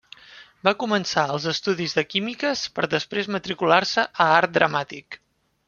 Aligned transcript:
Va 0.67 0.71
començar 0.83 1.25
als 1.33 1.45
estudis 1.51 1.93
de 1.99 2.05
Químiques, 2.13 2.63
per 2.79 2.89
després 2.95 3.31
matricular-se 3.37 4.07
a 4.27 4.29
Art 4.41 4.57
Dramàtic. 4.59 5.21